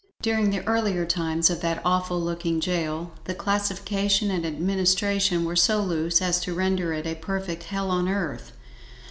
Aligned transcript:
During 0.23 0.49
the 0.49 0.65
earlier 0.65 1.05
times 1.05 1.51
of 1.51 1.61
that 1.61 1.79
awful 1.85 2.19
looking 2.19 2.57
gail, 2.57 3.11
the 3.25 3.35
classification 3.35 4.31
and 4.31 4.47
administration 4.47 5.45
were 5.45 5.55
so 5.55 5.79
loose 5.79 6.23
as 6.23 6.39
to 6.39 6.55
render 6.55 6.91
it 6.91 7.05
a 7.05 7.13
perfect 7.13 7.65
HELL 7.65 7.91
ON 7.91 8.09
EARTH. 8.09 8.51